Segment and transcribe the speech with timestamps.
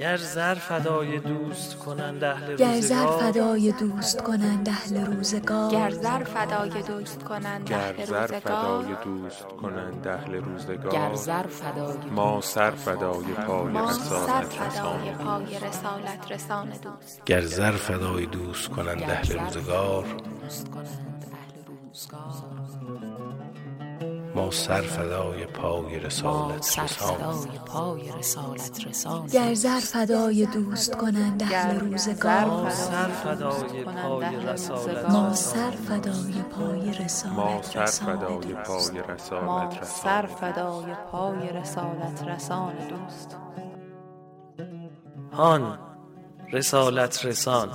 [0.00, 5.70] گر زر فدای دوست کنند اهل گر زر روزگار فدای دوست کنند اهل روزگار.
[5.70, 8.40] گر زر فدای دوست کنند گر اهل زر روزگار.
[8.40, 15.58] فدای دوست کنند اهل گر روزگار زر فدای ما سر فدای پای رسالت رسان پای
[15.58, 17.24] رسالت رسان دوست.
[17.26, 20.04] گر زر فدای دوست کنند گر اهل زر روزگار.
[20.42, 22.59] دوست کنند اهل روزگار.
[24.40, 26.86] ما سر فدای پای ما رسالت سر
[28.18, 32.44] رسالت رسان گر زر فدای دوست کنند اهل روزگار.
[32.44, 35.10] ما سر فدای پای رسالت.
[35.10, 39.00] ما سر فدای پای ما رسالت سر رسان فدای پای
[39.46, 43.36] ما رسالت سر رسان فدای پای رسالت رسان دوست.
[45.32, 45.78] هان
[46.52, 47.68] رسالت رسان.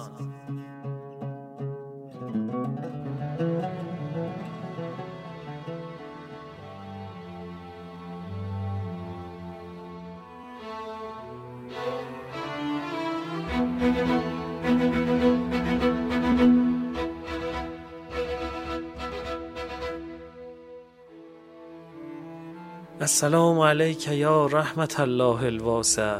[23.06, 26.20] السلام علیک یا رحمت الله الواسع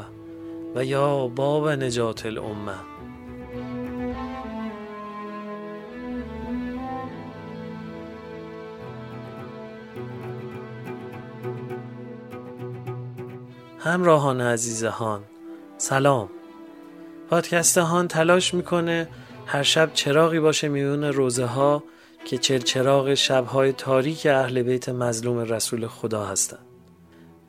[0.74, 2.72] و یا باب نجات الامه
[13.78, 15.22] همراهان عزیز هان
[15.78, 16.28] سلام
[17.30, 19.08] پادکست هان تلاش می‌کنه
[19.46, 21.82] هر شب چراغی باشه میون روزه ها
[22.24, 26.65] که چل چراغ شبهای تاریک اهل بیت مظلوم رسول خدا هستند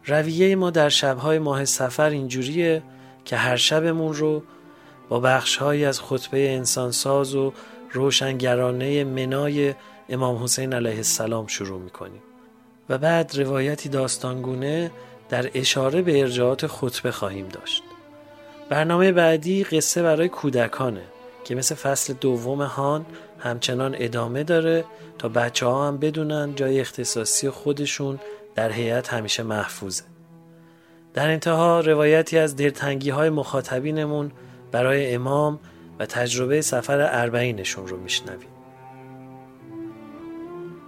[0.08, 2.84] رویه ما در شبهای ماه سفر اینجوریه
[3.26, 4.44] که هر شبمون رو
[5.10, 7.54] با بخشهایی از خطبه انسانساز و
[7.92, 9.74] روشنگرانه منای
[10.10, 12.22] امام حسین علیه السلام شروع می‌کنیم.
[12.90, 14.92] و بعد روایتی داستانگونه
[15.30, 17.84] در اشاره به ارجاعات خطبه خواهیم داشت.
[18.70, 21.04] برنامه بعدی قصه برای کودکانه
[21.44, 23.06] که مثل فصل دوم هان
[23.40, 24.86] همچنان ادامه داره
[25.20, 28.20] تا بچه ها هم بدونن جای اختصاصی خودشون
[28.58, 30.04] در هیئت همیشه محفوظه.
[31.14, 34.32] در انتها روایتی از دلتنگی های مخاطبینمون
[34.72, 35.60] برای امام
[36.00, 38.50] و تجربه سفر اربعینشون رو میشنویم.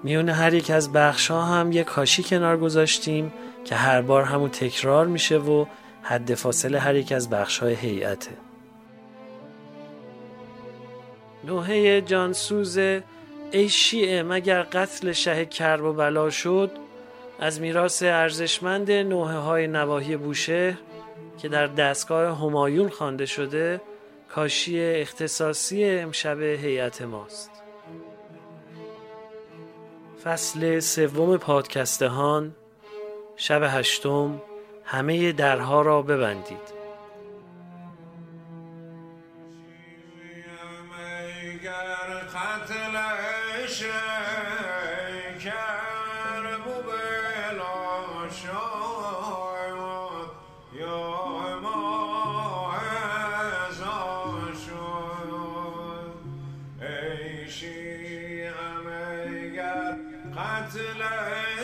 [0.04, 3.34] میون هر یک از بخش ها هم یک کاشی کنار گذاشتیم
[3.66, 5.66] که هر بار همون تکرار میشه و
[6.02, 8.32] حد فاصله هر یک از بخش های هیئته.
[11.44, 12.78] نوحه جانسوز
[13.52, 16.72] ای شیعه مگر قتل شه کرب و بلا شد
[17.42, 20.78] از میراث ارزشمند نوحه های نواحی بوشهر
[21.38, 23.82] که در دستگاه همایون خوانده شده
[24.30, 27.52] کاشی اختصاصی امشب هیئت ماست.
[30.24, 32.56] فصل سوم پادکستهان
[33.36, 34.42] شب هشتم
[34.84, 36.80] همه درها را ببندید.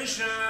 [0.06, 0.45] generation.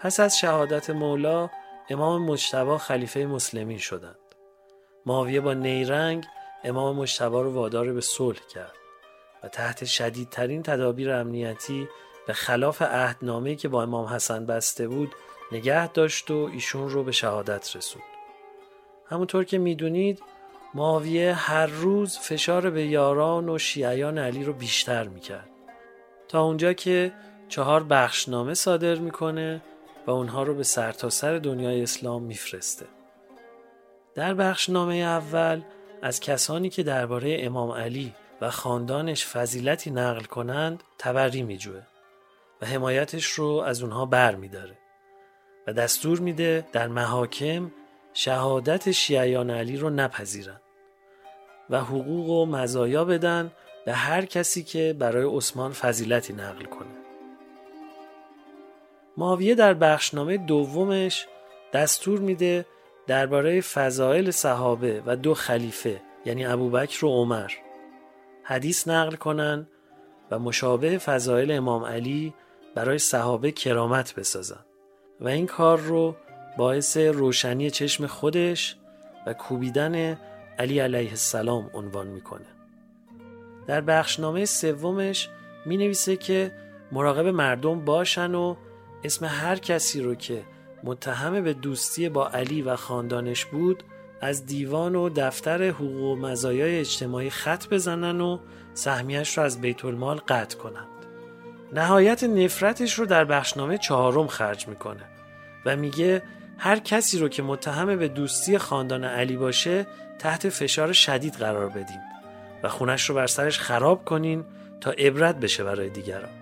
[0.00, 1.50] پس از شهادت مولا
[1.90, 4.16] امام مجتبی خلیفه مسلمین شدند.
[5.06, 6.24] معاویه با نیرنگ
[6.64, 8.74] امام مجتبی رو وادار به صلح کرد
[9.42, 11.88] و تحت شدیدترین تدابیر امنیتی
[12.26, 15.14] به خلاف عهدنامه‌ای که با امام حسن بسته بود
[15.52, 18.04] نگه داشت و ایشون رو به شهادت رسوند.
[19.06, 20.22] همونطور که می‌دونید
[20.74, 25.48] معاویه هر روز فشار به یاران و شیعیان علی رو بیشتر می‌کرد.
[26.28, 27.12] تا اونجا که
[27.48, 29.62] چهار بخشنامه صادر می‌کنه
[30.06, 32.86] و اونها رو به سرتاسر سر دنیای اسلام میفرسته.
[34.14, 35.62] در بخشنامه اول
[36.02, 41.82] از کسانی که درباره امام علی و خاندانش فضیلتی نقل کنند تبری میجوه
[42.62, 44.78] و حمایتش رو از اونها بر میداره
[45.66, 47.70] و دستور میده در محاکم
[48.14, 50.60] شهادت شیعیان علی رو نپذیرن
[51.70, 53.52] و حقوق و مزایا بدن
[53.86, 56.99] به هر کسی که برای عثمان فضیلتی نقل کنه
[59.20, 61.26] معاویه در بخشنامه دومش
[61.72, 62.66] دستور میده
[63.06, 67.50] درباره فضائل صحابه و دو خلیفه یعنی ابوبکر و عمر
[68.42, 69.66] حدیث نقل کنن
[70.30, 72.34] و مشابه فضائل امام علی
[72.74, 74.64] برای صحابه کرامت بسازن.
[75.20, 76.16] و این کار رو
[76.58, 78.76] باعث روشنی چشم خودش
[79.26, 80.18] و کوبیدن
[80.58, 82.46] علی علیه السلام عنوان می‌کنه.
[83.66, 85.28] در بخشنامه سومش
[85.66, 86.52] می نویسه که
[86.92, 88.56] مراقب مردم باشن و
[89.04, 90.42] اسم هر کسی رو که
[90.84, 93.82] متهم به دوستی با علی و خاندانش بود
[94.20, 98.38] از دیوان و دفتر حقوق و مزایای اجتماعی خط بزنن و
[98.74, 100.86] سهمیش رو از بیت المال قطع کنند.
[101.72, 105.04] نهایت نفرتش رو در بخشنامه چهارم خرج می‌کنه
[105.66, 106.22] و میگه
[106.58, 109.86] هر کسی رو که متهم به دوستی خاندان علی باشه
[110.18, 112.00] تحت فشار شدید قرار بدین
[112.62, 114.44] و خونش رو بر سرش خراب کنین
[114.80, 116.39] تا عبرت بشه برای دیگران.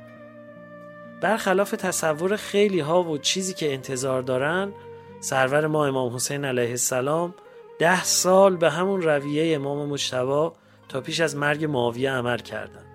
[1.20, 4.72] برخلاف تصور خیلی ها و چیزی که انتظار دارن
[5.20, 7.34] سرور ما امام حسین علیه السلام
[7.78, 10.52] ده سال به همون رویه امام مجتبا
[10.88, 12.86] تا پیش از مرگ معاویه عمل کردند.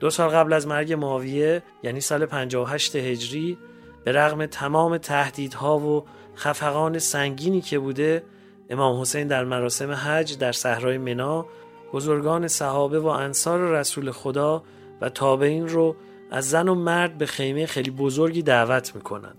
[0.00, 3.58] دو سال قبل از مرگ معاویه یعنی سال 58 هجری
[4.04, 6.04] به رغم تمام تهدیدها و
[6.36, 8.22] خفقان سنگینی که بوده
[8.70, 11.46] امام حسین در مراسم حج در صحرای منا
[11.92, 14.62] بزرگان صحابه و انصار رسول خدا
[15.00, 15.96] و تابعین رو
[16.32, 19.38] از زن و مرد به خیمه خیلی بزرگی دعوت می‌کنند.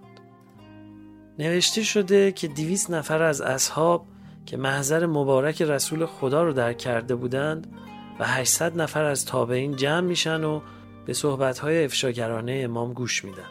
[1.40, 4.06] نوشته شده که دیویس نفر از اصحاب
[4.46, 7.68] که محضر مبارک رسول خدا رو در کرده بودند
[8.20, 10.62] و 800 نفر از تابعین جمع میشن و
[11.06, 13.50] به صحبتهای افشاگرانه امام گوش میدن.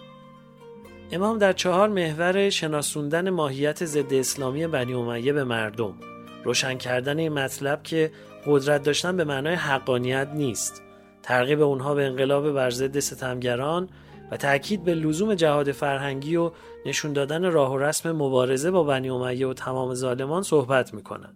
[1.12, 5.94] امام در چهار محور شناسوندن ماهیت ضد اسلامی بنی امیه به مردم
[6.44, 8.12] روشن کردن این مطلب که
[8.46, 10.82] قدرت داشتن به معنای حقانیت نیست
[11.22, 13.88] ترغیب اونها به انقلاب بر ضد ستمگران
[14.30, 16.50] و تاکید به لزوم جهاد فرهنگی و
[16.86, 21.34] نشون دادن راه و رسم مبارزه با بنی امیه و تمام ظالمان صحبت می‌کنند.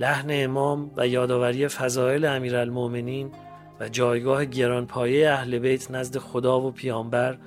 [0.00, 3.30] لحن امام و یادآوری فضایل امیرالمؤمنین
[3.80, 7.38] و جایگاه گرانپایه اهل بیت نزد خدا و پیامبر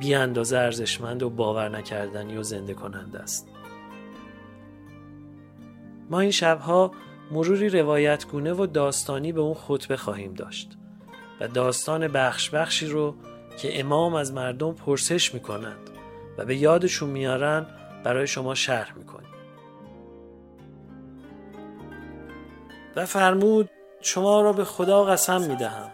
[0.00, 3.48] بی اندازه ارزشمند و باور نکردنی و زنده کننده است.
[6.10, 6.92] ما این شبها
[7.30, 10.76] مروری روایتگونه و داستانی به اون خطبه خواهیم داشت
[11.40, 13.14] و داستان بخش بخشی رو
[13.58, 15.90] که امام از مردم پرسش می‌کنند
[16.38, 17.66] و به یادشون میارن
[18.04, 19.34] برای شما شرح می‌کنیم.
[22.96, 23.70] و فرمود
[24.00, 25.90] شما را به خدا قسم می‌دهم.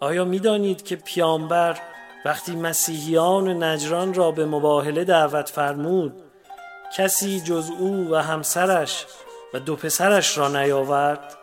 [0.00, 1.78] آیا می‌دانید که پیامبر
[2.24, 6.22] وقتی مسیحیان نجران را به مباهله دعوت فرمود
[6.96, 9.06] کسی جز او و همسرش
[9.54, 11.36] و دو پسرش را نیاورد؟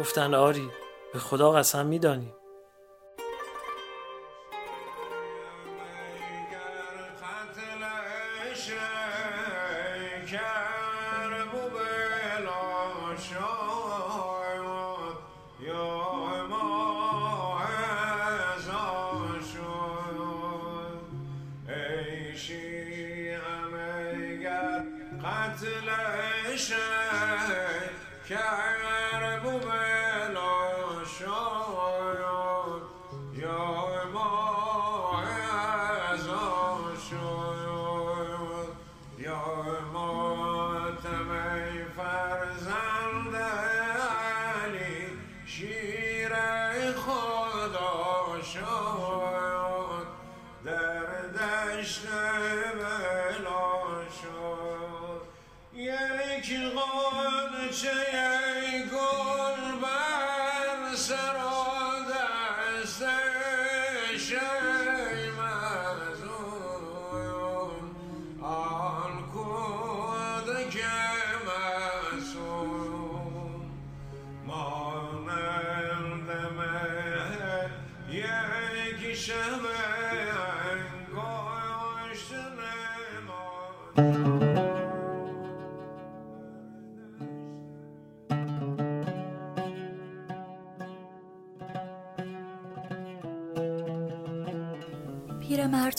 [0.00, 0.70] گفتند آری.
[1.12, 1.86] به خدا قسم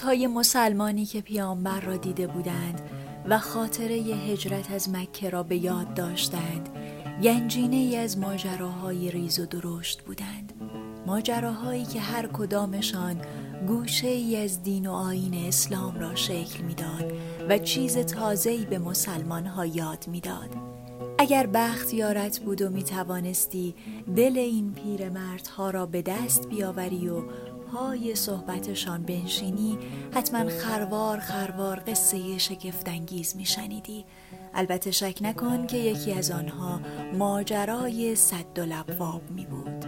[0.02, 2.82] می‌دانیم پیرمردهای مسلمانی که پیامبر را دیده بودند
[3.30, 6.70] و خاطره ی هجرت از مکه را به یاد داشتند
[7.24, 10.54] گنجینه ای از ماجراهای ریز و درشت بودند
[11.08, 13.22] ماجراهایی که هر کدامشان
[13.68, 17.14] گوشه ای از دین و آین اسلام را شکل می‌داد
[17.50, 20.50] و چیز تازه‌ای به مسلمان ها یاد می‌داد.
[21.18, 23.76] اگر بخت یارت بود و می توانستی
[24.16, 27.22] دل این پیرمردها را به دست بیاوری و
[27.72, 29.78] پای صحبتشان بنشینی
[30.14, 34.06] حتما خروار خروار قصه شگفتانگیز می شنیدی.
[34.54, 36.82] البته شک نکن که یکی از آنها
[37.14, 38.66] ماجرای صد و
[39.30, 39.86] می بود.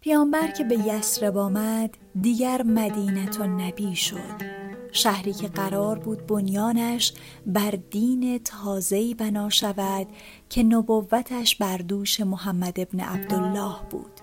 [0.00, 7.12] پیامبر که به یسرب آمد دیگر مدینت و نبی شد شهری که قرار بود بنیانش
[7.46, 10.06] بر دین تازه‌ای بنا شود
[10.48, 14.20] که نبوتش بر دوش محمد ابن عبدالله بود.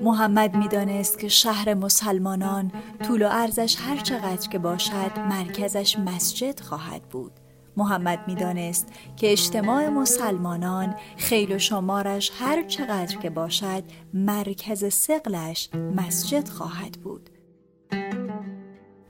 [0.00, 7.02] محمد می‌دانست که شهر مسلمانان طول و عرضش هر چقدر که باشد مرکزش مسجد خواهد
[7.02, 7.32] بود.
[7.78, 13.82] محمد می‌دانست که اجتماع مسلمانان خیل و شمارش هر چقدر که باشد
[14.14, 17.30] مرکز سقلش مسجد خواهد بود.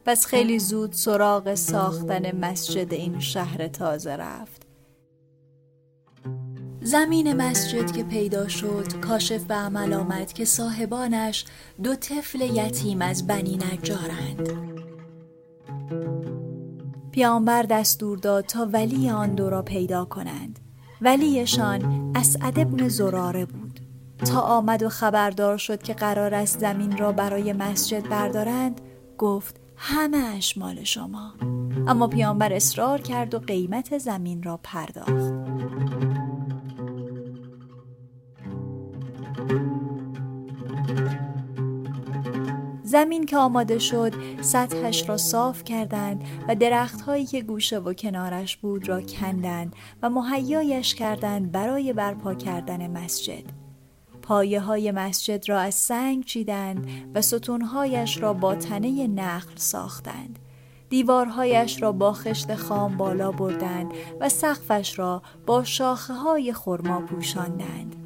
[0.04, 4.62] پس خیلی زود سراغ ساختن مسجد این شهر تازه رفت.
[6.82, 11.44] زمین مسجد که پیدا شد کاشف به عمل آمد که صاحبانش
[11.82, 14.78] دو طفل یتیم از بنی نجارند.
[17.18, 20.58] پیامبر دستور داد تا ولی آن دو را پیدا کنند.
[21.00, 23.80] ولیشان اسعد ابن زراره بود.
[24.24, 28.80] تا آمد و خبردار شد که قرار است زمین را برای مسجد بردارند
[29.18, 31.34] گفت همه مال شما.
[31.88, 35.32] اما پیامبر اصرار کرد و قیمت زمین را پرداخت.
[42.88, 48.88] زمین که آماده شد سطحش را صاف کردند و درختهایی که گوشه و کنارش بود
[48.88, 53.42] را کندند و مهیایش کردند برای برپا کردن مسجد.
[54.22, 60.38] پایه های مسجد را از سنگ چیدند و ستونهایش را با تنه نخل ساختند.
[60.88, 67.97] دیوارهایش را با خشت خام بالا بردند و سقفش را با شاخه های خرما پوشاندند.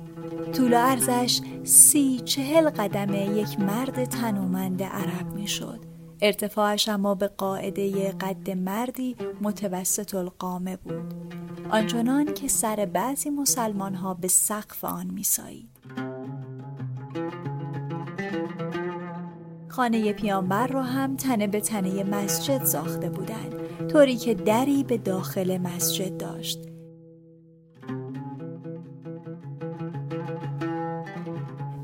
[0.52, 5.80] طول عرضش سی چهل قدمه یک مرد تنومند عرب می شد.
[6.20, 11.14] ارتفاعش اما به قاعده قد مردی متوسط القامه بود.
[11.70, 15.68] آنچنان که سر بعضی مسلمان ها به سقف آن می سایید.
[19.68, 25.58] خانه پیامبر را هم تنه به تنه مسجد ساخته بودند طوری که دری به داخل
[25.58, 26.71] مسجد داشت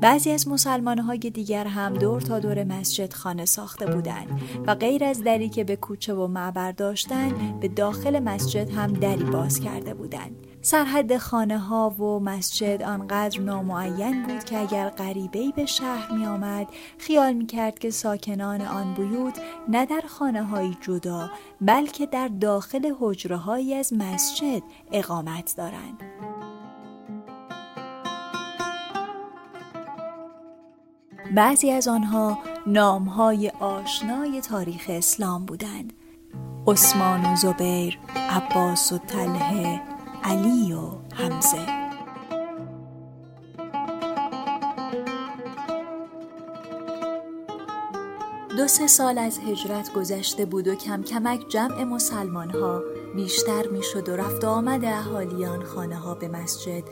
[0.01, 5.23] بعضی از مسلمانهای دیگر هم دور تا دور مسجد خانه ساخته بودند و غیر از
[5.23, 10.35] دری که به کوچه و معبر داشتند به داخل مسجد هم دری باز کرده بودند
[10.61, 16.67] سرحد خانه ها و مسجد آنقدر نامعین بود که اگر غریبه به شهر می آمد
[16.97, 19.39] خیال می کرد که ساکنان آن بیوت
[19.69, 21.29] نه در خانه های جدا
[21.61, 26.03] بلکه در داخل حجره از مسجد اقامت دارند.
[31.35, 35.93] بعضی از آنها نامهای آشنای تاریخ اسلام بودند
[36.67, 39.81] عثمان و زبیر، عباس و طلحه،
[40.23, 41.79] علی و حمزه
[48.57, 52.83] دو سه سال از هجرت گذشته بود و کم کمک جمع مسلمان ها
[53.15, 56.83] بیشتر می شد و رفت آمد اهالیان خانه ها به مسجد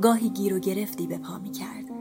[0.00, 1.91] گاهی گیر و گرفتی به پا می کرد.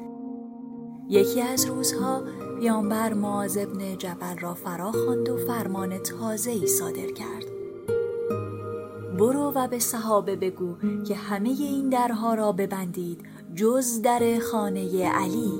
[1.11, 2.23] یکی از روزها
[2.59, 7.45] پیامبر معاذ ابن جبل را فرا خواند و فرمان تازه ای صادر کرد.
[9.17, 10.75] برو و به صحابه بگو
[11.07, 13.25] که همه این درها را ببندید
[13.55, 15.51] جز در خانه علی.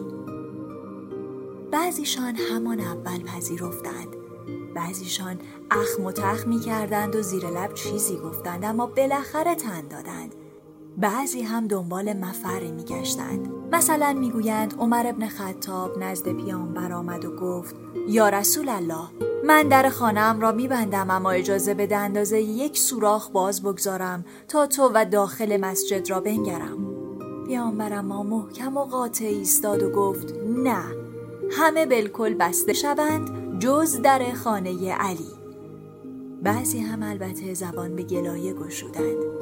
[1.72, 4.08] بعضیشان همان اول پذیرفتند.
[4.76, 5.40] بعضیشان
[5.72, 10.36] اخم و تخ می کردند و زیر لب چیزی گفتند اما بالاخره تن دادند.
[10.98, 13.48] بعضی هم دنبال مفر می گشتند.
[13.72, 17.76] مثلا می‌گویند عمر ابن خطاب نزد پیامبر آمد و گفت
[18.08, 19.08] یا رسول الله
[19.46, 24.92] من در خانم را میبندم اما اجازه بده اندازه یک سوراخ باز بگذارم تا تو
[24.94, 26.78] و داخل مسجد را بنگرم.
[27.48, 30.84] پیامبر اما محکم و قاطع ایستاد و گفت نه
[31.52, 35.32] همه بالکل بسته شوند جز در خانه علی.
[36.44, 39.41] بعضی هم البته زبان به گلایه گشودند.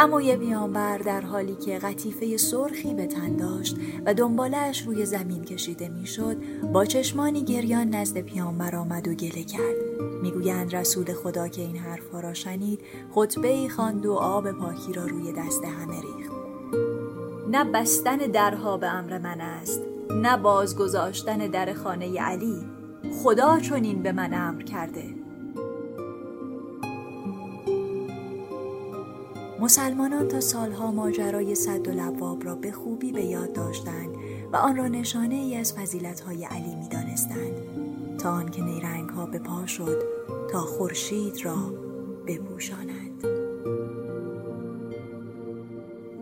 [0.00, 3.76] اما یه پیامبر در حالی که قطیفه سرخی به تن داشت
[4.06, 6.36] و دنبالش روی زمین کشیده می‌شد
[6.72, 9.76] با چشمانی گریان نزد پیامبر آمد و گله کرد.
[10.22, 12.80] می‌گویند رسول خدا که این حرفها را شنید
[13.14, 16.32] خطبه ای خواند و آب پاکی را روی دست همه ریخت.
[17.50, 22.66] نه بستن درها به امر من است نه بازگذاشتن در خانه علی.
[23.22, 25.17] خدا چنین به من امر کرده.
[29.60, 34.16] مسلمانان تا سالها ماجرای صد و لبواب را به خوبی به یاد داشتند
[34.52, 37.52] و آن را نشانه ای از فضیلت های علی می دانستند
[38.18, 40.02] تا آنکه نیرنگ ها به پا شد
[40.50, 41.56] تا خورشید را
[42.26, 43.24] بپوشاند.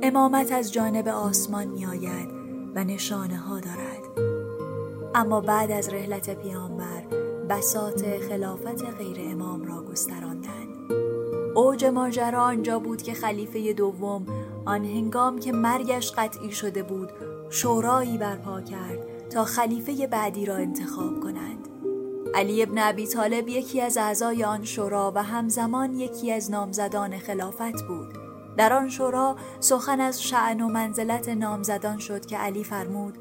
[0.02, 2.28] امامت از جانب آسمان می آید
[2.74, 4.02] و نشانه ها دارد.
[5.14, 7.02] اما بعد از رحلت پیامبر
[7.48, 10.65] بساط خلافت غیر امام را گستراندند.
[11.56, 14.26] اوج ماجرا آنجا بود که خلیفه دوم
[14.64, 17.10] آن هنگام که مرگش قطعی شده بود
[17.50, 21.68] شورایی برپا کرد تا خلیفه بعدی را انتخاب کنند
[22.34, 27.82] علی ابن ابی طالب یکی از اعضای آن شورا و همزمان یکی از نامزدان خلافت
[27.88, 28.08] بود
[28.56, 33.18] در آن شورا سخن از شعن و منزلت نامزدان شد که علی فرمود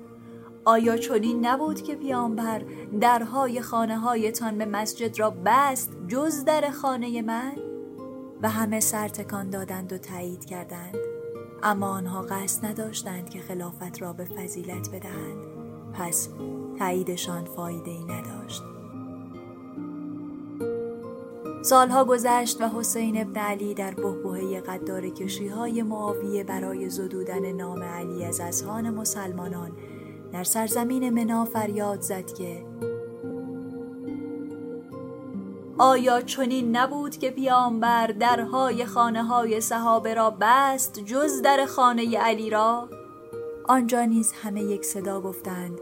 [0.65, 2.61] آیا چنین نبود که پیامبر
[3.01, 7.74] درهای خانه هایتان به مسجد را بست جز در خانه من؟
[8.45, 10.95] و همه سر تکان دادند و تایید کردند.
[11.63, 15.45] اما آنها قصد نداشتند که خلافت را به فضیلت بدهند.
[15.93, 16.29] پس
[16.79, 18.63] تاییدشان فایده ای نداشت.
[21.61, 27.83] سالها گذشت و حسین ابن علی در بهبهه قدار کشی های معاویه برای زدودن نام
[27.83, 29.71] علی از اذهان مسلمانان
[30.31, 32.65] در سرزمین منا فریاد زد که
[35.77, 42.49] آیا چنین نبود که پیامبر درهای خانه های صحابه را بست جز در خانه علی
[42.49, 42.89] را؟
[43.67, 45.79] آنجا نیز همه یک صدا گفتند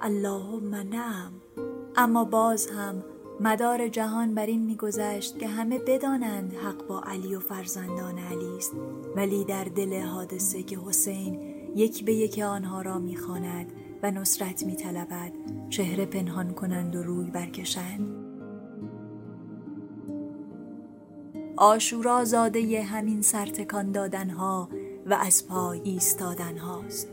[0.00, 1.32] اللهم نعم.
[1.96, 3.04] اما باز هم
[3.40, 8.72] مدار جهان بر این میگذشت که همه بدانند حق با علی و فرزندان علی است.
[9.16, 11.40] ولی در دل حادثه که حسین
[11.74, 13.72] یک به یک آنها را می‌خواند
[14.02, 15.32] و نصرت میطلبد
[15.70, 18.25] چهره پنهان کنند و روی برکشند.
[21.56, 24.68] آشورا زاده همین سرتکان دادن ها
[25.06, 27.08] و از پای ایستادن هاست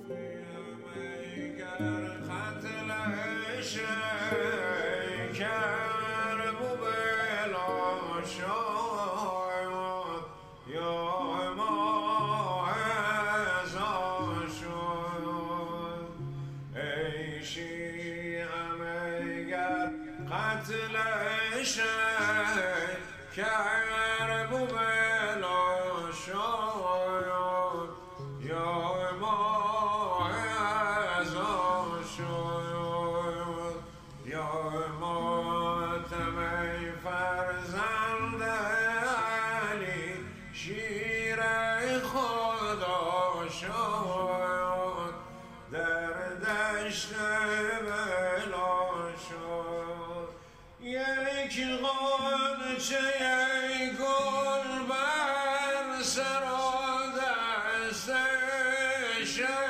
[57.94, 59.63] sensation.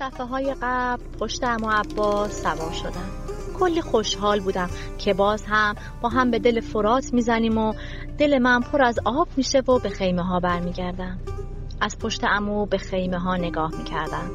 [0.00, 3.10] دفعه های قبل پشت امو عباس سوار شدم
[3.58, 7.74] کلی خوشحال بودم که باز هم با هم به دل فرات می‌زنیم و
[8.18, 11.18] دل من پر از آب میشه و به خیمه ها برمیگردم.
[11.80, 14.30] از پشت امو به خیمه ها نگاه می‌کردم.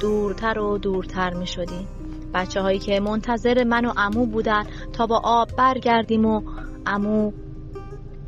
[0.00, 1.88] دورتر و دورتر می‌شدیم.
[2.34, 6.42] بچه هایی که منتظر من و امو بودن تا با آب برگردیم و
[6.86, 7.32] امو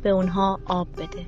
[0.03, 1.25] به اونها آب بده.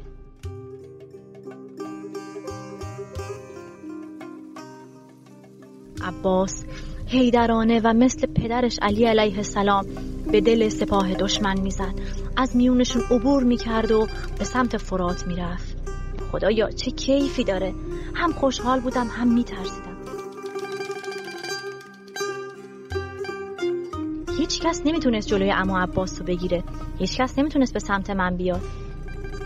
[6.05, 6.65] عباس
[7.07, 9.85] هیدرانه و مثل پدرش علی علیه السلام
[10.31, 11.93] به دل سپاه دشمن می‌زد.
[12.37, 14.07] از میونشون عبور می‌کرد و
[14.39, 15.77] به سمت فرات می‌رفت.
[16.31, 17.73] خدایا چه کیفی داره.
[18.13, 19.97] هم خوشحال بودم هم میترسیدم.
[24.37, 26.63] هیچ کس نمی‌تونست جلوی اما عباس رو بگیره.
[26.99, 28.61] هیچ کس نمی‌تونست به سمت من بیاد.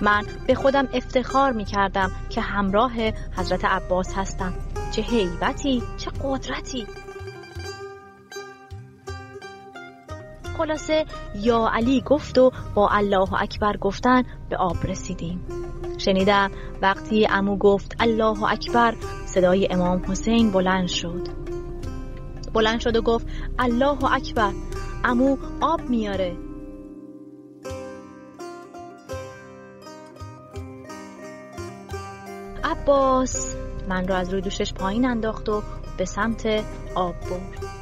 [0.01, 2.91] من به خودم افتخار می‌کردم که همراه
[3.37, 4.53] حضرت عباس هستم.
[4.91, 6.87] چه هیبتی چه قدرتی.
[10.57, 15.45] خلاصه یا علی گفت و با الله اکبر گفتن به آب رسیدیم.
[15.97, 21.27] شنیدم وقتی امو گفت الله اکبر صدای امام حسین بلند شد.
[22.53, 23.27] بلند شد و گفت
[23.59, 24.51] الله اکبر
[25.03, 26.48] امو آب میاره.
[32.89, 33.55] عباس
[33.89, 35.63] من رو از روی دوشش پایین انداخت و
[35.97, 36.45] به سمت
[36.95, 37.78] آب برد.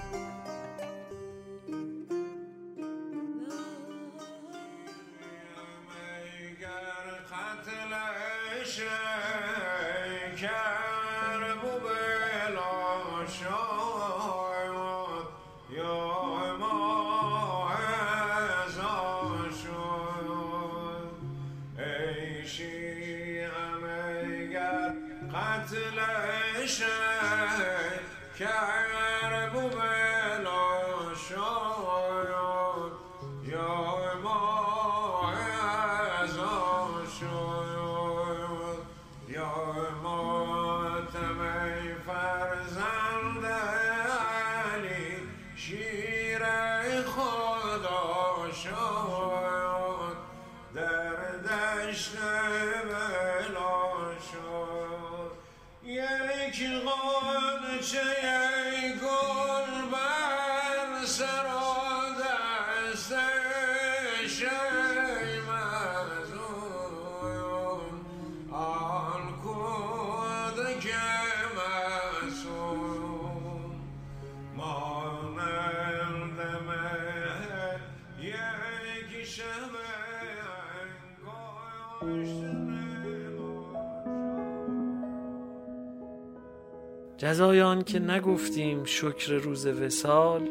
[87.18, 90.50] جزای آن که نگفتیم شکر روز وسال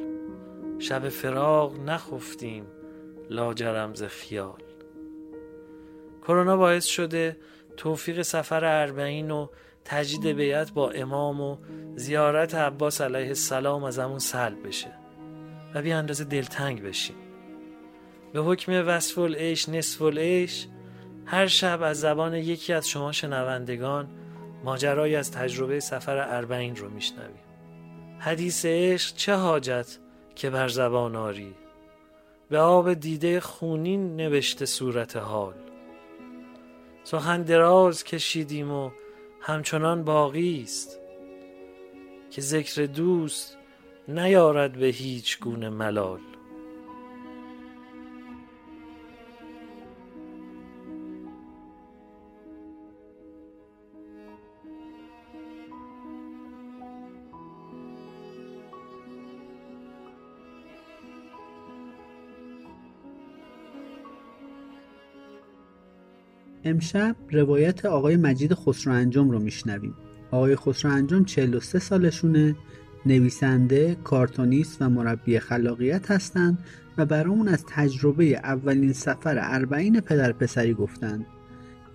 [0.78, 2.64] شب فراق نخفتیم.
[3.30, 4.62] لاجرم ز خیال.
[6.22, 7.36] کرونا باعث شده
[7.76, 9.48] توفیق سفر اربعین و
[9.84, 11.56] تجدید بیعت با امام و
[11.96, 14.92] زیارت عباس علیه السلام از همون سلب بشه
[15.74, 17.16] و بی اندازه دلتنگ بشیم.
[18.32, 20.66] به حکم وصف العیش نصف العیش
[21.26, 24.08] هر شب از زبان یکی از شما شنوندگان
[24.64, 27.40] ماجرایی از تجربه سفر اربعین رو میشنویم.
[28.18, 29.98] حدیث عشق چه حاجت
[30.34, 31.54] که بر زبان آری؟
[32.50, 35.54] به آب دیده خونین نوشته صورت حال.
[37.04, 38.90] سخن دراز کشیدیم و
[39.40, 40.98] همچنان باقی است
[42.30, 43.56] که ذکر دوست
[44.08, 46.20] نیارد به هیچ گونه ملال.
[66.66, 69.94] امشب روایت آقای مجید خسرو انجم رو میشنویم.
[70.30, 72.56] آقای خسرو انجم 43 سالشونه
[73.06, 76.58] نویسنده، کارتونیست و مربی خلاقیت هستند
[76.98, 81.26] و برامون از تجربه اولین سفر اربعین پدر پسری گفتند.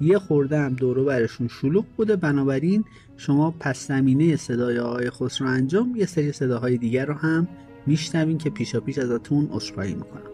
[0.02, 2.84] یه خورده هم دورو برشون شلوغ بوده بنابراین
[3.18, 7.48] شما پس زمینه صدای آقای خسرو انجام یه سری صداهای دیگر رو هم
[7.88, 10.31] میشنوین که پیشا پیش ازتون عذرخواهی می‌کنم.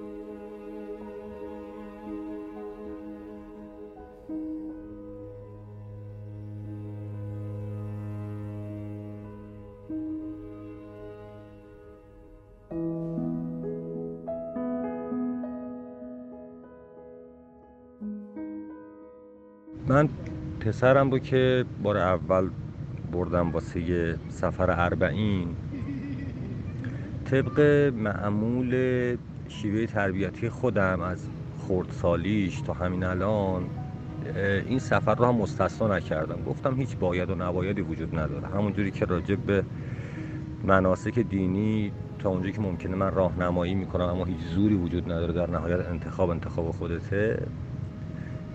[20.67, 22.49] پسرم رو که بار اول
[23.12, 25.47] بردم واسه سفر اربعین.
[27.25, 27.60] طبق
[27.95, 28.71] معمول
[29.47, 31.27] شیوه تربیتی خودم از
[31.67, 33.63] خردسالیش تا همین الان
[34.65, 36.43] این سفر رو هم مستثنا نکردم.
[36.45, 38.47] گفتم هیچ باید و نبایدی وجود نداره.
[38.47, 39.63] همونجوری که راجع به
[40.63, 45.34] مناسک دینی تا اونجایی که ممکنه من راهنمایی می‌کنم اما هیچ زوری وجود نداره.
[45.34, 47.47] در نهایت انتخاب انتخاب خودته.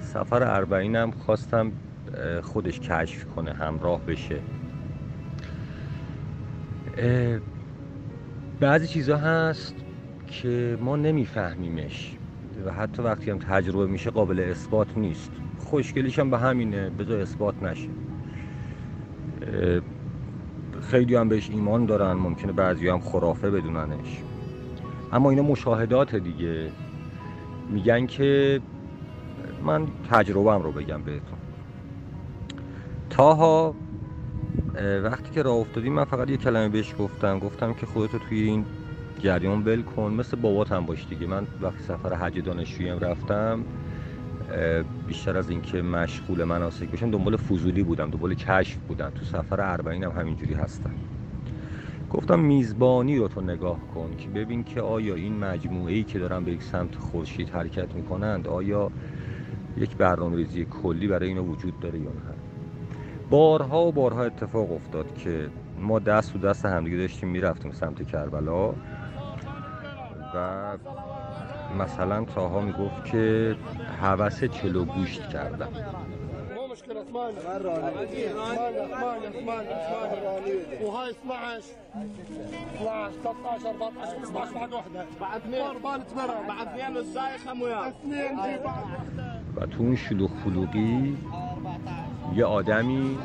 [0.00, 1.72] سفر اربعینم خواستم
[2.42, 4.38] خودش کشف کنه همراه بشه.
[8.60, 9.74] بعضی چیزا هست
[10.26, 12.16] که ما نمیفهمیمش
[12.66, 15.32] و حتی وقتی هم تجربه میشه قابل اثبات نیست.
[15.58, 17.88] خوشگلیش هم به همینه بذار اثبات نشه.
[20.90, 24.22] خیلی هم بهش ایمان دارن ممکنه بعضی هم خرافه بدوننش.
[25.12, 26.70] اما اینا مشاهدات دیگه.
[27.70, 28.60] میگن که
[29.64, 31.38] من تجربهم رو بگم بهتون.
[33.12, 33.74] تاها
[35.04, 37.38] وقتی که راه افتادیم من فقط یه کلمه بهش گفتم.
[37.38, 38.66] گفتم که خودتو توی این
[39.18, 40.12] جریان بل کن.
[40.12, 41.26] مثل بابات هم باش دیگه.
[41.26, 43.64] من وقتی سفر حج دانشجوییم رفتم
[45.06, 48.10] بیشتر از اینکه مشغول مناسک بشم دنبال فضولی بودم.
[48.10, 49.10] دنبال کشف بودم.
[49.14, 50.94] تو سفر اربعین هم همینجوری هستم.
[52.10, 56.44] گفتم میزبانی رو تو نگاه کن که ببین که آیا این مجموعه ای که دارن
[56.44, 58.90] به یک سمت خورشید حرکت می‌کنند آیا
[59.76, 62.41] یک برنامه ریزی کلی برای اینا وجود داره یا نه.
[63.32, 68.68] بارها و بارها اتفاق افتاد که ما دست و دست همدیگه داشتیم می‌رفتیم سمت کربلا
[70.34, 70.78] و
[71.78, 73.56] مثلا تاها می‌گفت که
[74.00, 75.68] حوس چلو گوشت کردم
[76.72, 79.36] مشكلة 8 8 8
[80.46, 81.62] 8 وهاي 12
[82.82, 85.42] 12 13 14 15 بعد
[89.56, 91.16] و تو اون شلوغ فلوغی
[92.34, 93.18] یه آدمی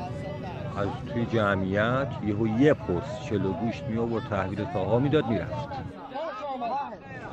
[0.77, 5.67] از توی جمعیت یهو یه پرس چلو گوشت می آورد تحویل تاها می‌داد می‌رفت.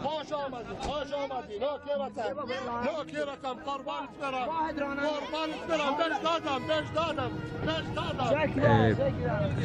[0.03, 1.81] خوش آمدی خوش آمدی بهش
[5.63, 6.61] دادم بهش دادم
[7.67, 8.95] بهش دادم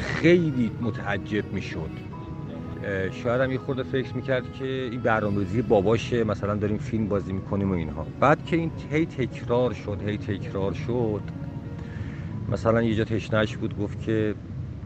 [0.00, 1.90] خیلی متعجب می‌شد.
[3.12, 7.70] شاید هم یه خورده فکر می‌کرد که این برنامه‌ریزی باباشه مثلا داریم فیلم بازی می‌کنیم
[7.70, 8.06] و اینها.
[8.20, 11.20] بعد که این هی تکرار شد هی تکرار شد
[12.50, 14.34] مثلا یه جا تشنهش بود گفت که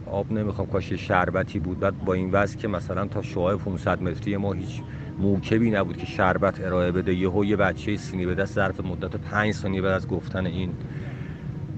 [0.06, 1.80] آب نمی‌خوام کاش یه شربتی بود.
[1.80, 4.82] بعد با این وضع که مثلا تا شعاع 500 متری ما هیچ
[5.18, 7.14] موکبی نبود که شربت ارائه بده.
[7.14, 10.74] یهو یه بچه سینی به دست ظرف مدت 5 ثانیه بعد از گفتن این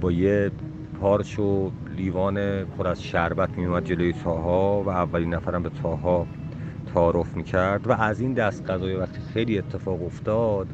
[0.01, 0.51] با یه
[1.01, 6.27] پارچ و لیوان پر از شربت میومد جلوی تاها و اولین نفرم به تاها
[6.95, 7.87] تعارف می‌کرد.
[7.87, 10.67] و از این دست غذای وقتی خیلی اتفاق افتاد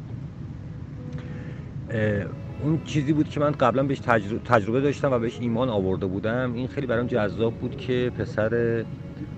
[2.63, 3.99] اون چیزی بود که من قبلا بهش
[4.45, 6.53] تجربه داشتم و بهش ایمان آورده بودم.
[6.53, 8.83] این خیلی برام جذاب بود که پسر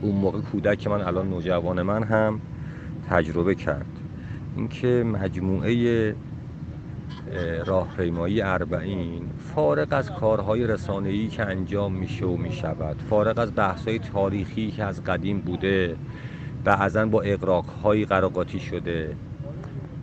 [0.01, 2.41] اون موقع کودک که من الان نوجوان من هم
[3.09, 3.85] تجربه کرد.
[4.55, 6.15] اینکه مجموعه
[7.65, 9.21] راهپیمایی اربعین
[9.55, 15.03] فارغ از کارهای رسانه‌ای که انجام میشه و می‌شود فارغ از بحث‌های تاریخی که از
[15.03, 15.95] قدیم بوده
[16.63, 19.15] بعضا با اقراق‌هایی قراقاتی شده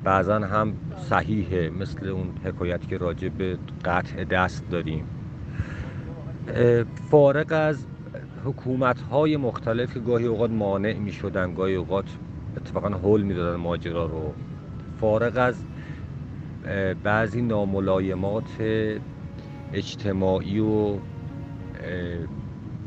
[0.05, 5.05] بعضا هم صحیحه مثل اون حکایت که راجع به قطع دست داریم.
[7.11, 7.87] فارغ از
[8.45, 12.05] حکومت های مختلف که گاهی اوقات مانع می شدن گاهی اوقات
[12.57, 14.33] اتفاقا حل می دادن ماجرا رو.
[15.01, 15.65] فارغ از
[17.03, 18.45] بعضی ناملایمات
[19.73, 20.97] اجتماعی و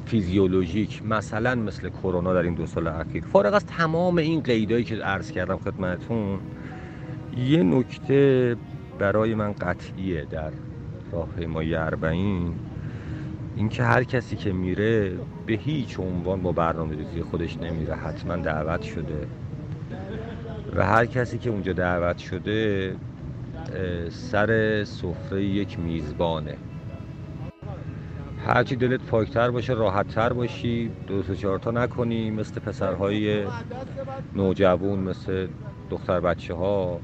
[0.05, 3.23] فیزیولوژیک مثلا مثل کرونا در این دو سال اخیر.
[3.23, 6.39] فارغ از تمام این قیدایی که عرض کردم خدمتتون
[7.35, 8.55] یه نکته
[8.99, 10.51] برای من قطعیه در
[11.11, 12.53] راهپیمایی اربعین.
[13.55, 15.11] اینکه هر کسی که میره
[15.45, 19.27] به هیچ عنوان با برنامه ریزی خودش نمیره حتما دعوت شده.
[20.75, 22.95] و هر کسی که اونجا دعوت شده
[24.09, 26.57] سر سفره یک میزبانه.
[28.45, 30.91] هرچی دلت پاکتر باشه راحتتر باشی.
[31.07, 32.31] دو سه چهار تا نکنی.
[32.31, 33.45] مثل پسرهای
[34.35, 35.47] نوجوان مثل
[35.89, 36.99] دختر بچه ها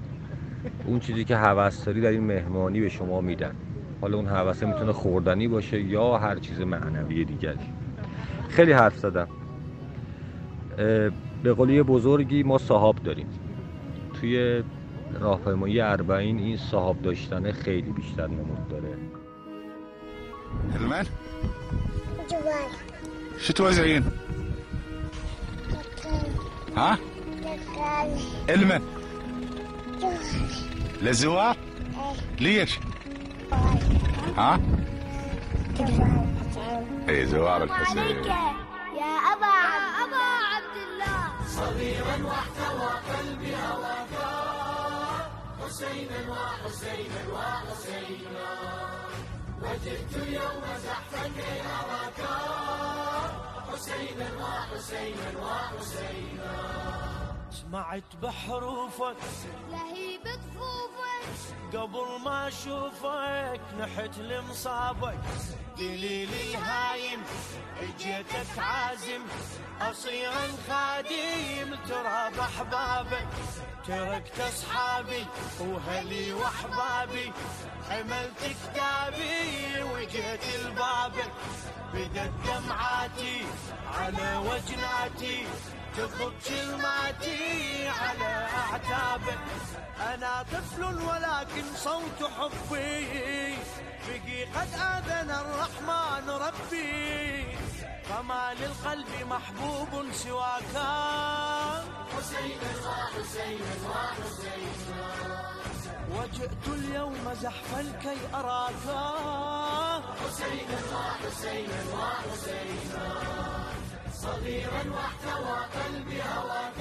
[0.86, 3.56] اون چیزی که هوس داری در این مهمانی به شما میدن.
[4.02, 7.58] حالا اون هوسه می‌تونه خوردنی باشه یا هر چیز معنوی دیگری.
[8.50, 9.28] خیلی حرف زدم.
[11.44, 13.28] به قولی بزرگی ما صاحب داریم.
[14.22, 14.64] توی
[15.20, 18.90] راهپیمایی اربعین این صاحب داشتن خیلی بیشتر نمود داره.
[20.76, 21.06] المن
[23.38, 24.04] شو توزعين
[26.76, 26.98] ها؟
[28.50, 28.82] المن
[31.02, 31.56] للزوار
[32.40, 32.80] ليش؟
[34.38, 34.60] ها؟
[37.10, 38.24] اي زوار الحسين.
[39.02, 39.56] يا أبا
[40.04, 41.48] أبا عبد الله.
[41.48, 44.14] صغيرا واحتوى قلبي هواك
[45.66, 48.50] حسينا وحسينا وحسينا
[49.62, 51.38] وجدت يوم زحفك
[51.80, 52.22] أراك
[53.72, 56.52] حسينا وحسينا وحسينا
[57.72, 59.16] سمعت بحروفك
[59.70, 65.20] لهيب طفوفك قبل ما أشوفك نحت لمصابك.
[65.78, 67.24] دليل الهايم
[67.82, 69.22] اجيتك عازم.
[69.82, 70.32] اصير
[70.68, 73.28] خادم تراب أحبابك.
[73.88, 75.26] تركت أصحابي
[75.60, 77.34] وهلي وأحبابي.
[77.90, 81.32] حملت كتابي وجيت لبابك
[81.94, 83.46] بدت دمعاتي
[83.98, 85.48] على وجناتي.
[85.98, 89.40] تخب كلماتي على اعتابك
[90.14, 93.58] أنا طفل ولكن صوت حبي
[94.08, 97.58] بقي قد آذن الرحمن ربي.
[98.10, 100.76] فما للقلب محبوب سواك
[102.18, 104.74] حسين وحسين وحسين
[106.12, 108.86] وجئت اليوم زحفا كي أراك.
[110.20, 113.51] حسين وحسين وحسين
[114.22, 116.80] صغيرا واحتوى قلبي هواك.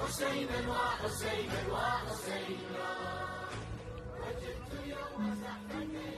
[0.00, 2.88] حسينا وحسينا وحسينا.
[4.20, 6.14] وجدت اليوم زحفا كي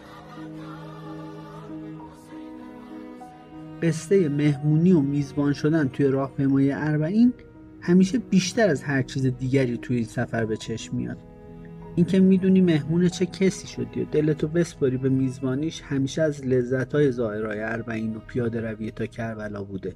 [3.83, 7.33] قصه مهمونی و میزبان شدن توی راهپیمایی اربعین
[7.81, 11.19] همیشه بیشتر از هر چیز دیگری توی این سفر به چشم میاد.
[11.97, 17.61] اینکه می‌دونی مهمون چه کسی شدی و دلتو بسپاری به میزبانیش همیشه از لذتهای ظاهرهای
[17.61, 19.95] اربعین و پیاده روی تا کربلا بوده.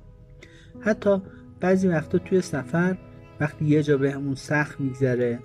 [0.81, 1.23] حتی
[1.61, 2.99] بعضی وقتا توی سفر
[3.41, 5.39] وقتی یه جا بهمون سخت میگذره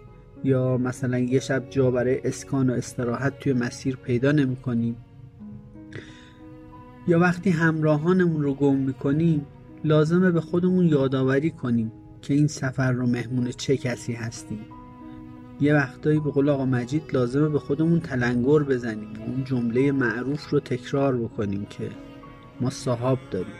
[0.44, 4.98] یا مثلا یه شب جا برای اسکان و استراحت توی مسیر پیدا نمی‌کنیم
[7.08, 9.46] یا وقتی همراهانمون رو گم می‌کنیم
[9.84, 11.92] لازمه به خودمون یادآوری کنیم
[12.22, 14.66] که این سفر رو مهمون چه کسی هستیم.
[15.60, 20.60] یه وقتایی به قول آقا مجید لازمه به خودمون تلنگر بزنیم اون جمله معروف رو
[20.60, 21.92] تکرار بکنیم که
[22.62, 23.54] ما صاحب داریم.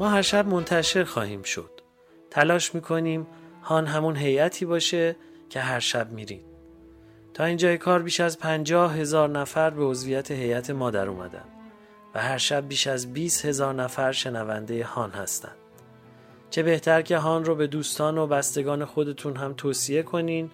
[0.00, 1.70] ما هر شب منتشر خواهیم شد.
[2.30, 3.26] تلاش می‌کنیم
[3.62, 5.16] هان همون هیئتی باشه
[5.50, 6.44] که هر شب میرید.
[7.34, 11.44] تا اینجای کار بیش از پنجاه هزار نفر به عضویت هیئت ما در اومدن
[12.14, 15.56] و هر شب بیش از 20 هزار نفر شنونده هان هستند.
[16.50, 20.50] چه بهتر که هان رو به دوستان و بستگان خودتون هم توصیه کنین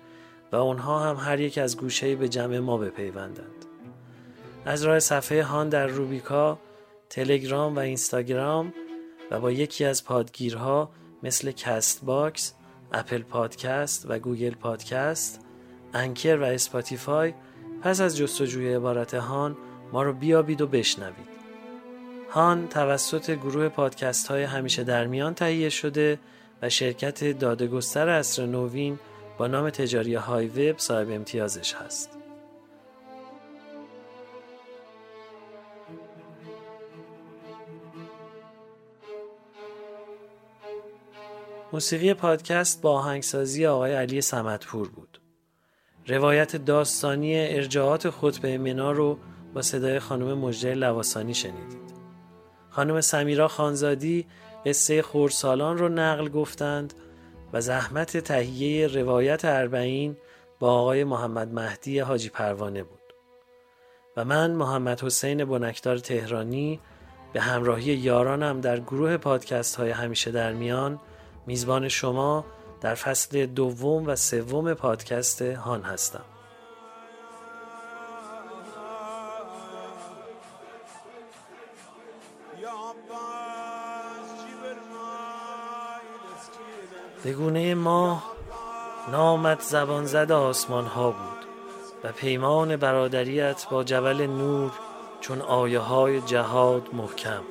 [0.53, 3.65] و اونها هم هر یک از گوشه‌ای به جمع ما بپیوندند.
[4.65, 6.59] از راه صفحه هان در روبیکا،
[7.11, 8.73] تلگرام و اینستاگرام
[9.31, 10.91] و با یکی از پادگیرها
[11.23, 12.55] مثل Castbox،
[12.93, 15.41] Apple Podcast و Google Podcast،
[15.95, 17.35] Anchor و Spotify
[17.83, 19.57] پس از جستجوی عبارت هان
[19.93, 21.37] ما رو بیابید و بشنوید.
[22.31, 26.19] هان توسط گروه پادکست های همیشه در میان تهیه شده
[26.63, 28.99] و شرکت دادگستر عصر نوین
[29.39, 32.16] با نام تجاری های وب صاحب امتیازش هست.
[41.77, 45.21] موسیقی پادکست با آهنگسازی آقای علی سمتپور بود.
[46.07, 49.19] روایت داستانی ارجاعات خطبه منا رو
[49.55, 51.93] با صدای خانم مجده لواسانی شنیدید.
[52.71, 54.27] خانم سمیرا خانزادی
[54.67, 56.95] قصه خورسالان رو نقل گفتند
[57.53, 60.17] و زحمت تهیه روایت اربعین
[60.59, 63.13] با آقای محمد مهدی حاجی پروانه بود.
[64.17, 66.81] و من محمد حسین بنکدار تهرانی
[67.33, 71.01] به همراهی یارانم در گروه پادکست های همیشه در میان
[71.47, 72.45] میزبان شما
[72.81, 76.25] در فصل دوم و سوم پادکست هان هستم.
[87.25, 88.23] بگونه ما
[89.13, 91.47] نامت زبان زد آسمان ها بود
[92.05, 94.73] و پیمان برادریت با جبل نور
[95.21, 97.43] چون آیه های جهاد محکم.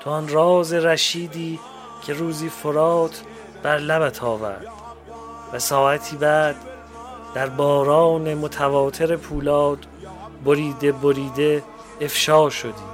[0.00, 1.60] تو آن راز رشیدی
[2.02, 3.22] که روزی فرات
[3.62, 4.66] بر لبت آورد
[5.52, 6.56] و ساعتی بعد
[7.34, 9.86] در باران متواتر پولاد
[10.44, 11.62] بریده بریده
[12.00, 12.90] افشا شدی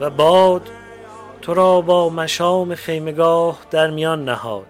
[0.00, 0.70] و باد
[1.42, 4.66] تو را با مشام خیمگاه در میان نهاد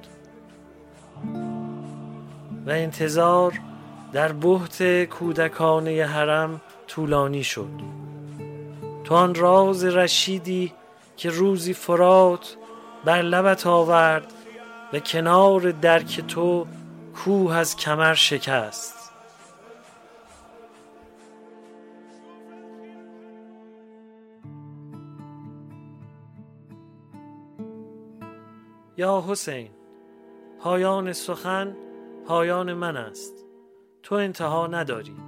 [2.66, 3.60] و انتظار
[4.12, 7.70] در بحت کودکانه حرم طولانی شد.
[9.04, 10.72] تو آن راز رشیدی
[11.16, 12.56] که روزی فرات
[13.04, 14.32] بر لبت آورد
[14.92, 16.66] و کنار درک تو
[17.16, 18.98] کوه از کمر شکست.
[28.96, 29.70] یا حسین
[30.60, 31.76] پایان سخن
[32.26, 33.32] پایان من است.
[34.02, 35.27] تو انتها نداری.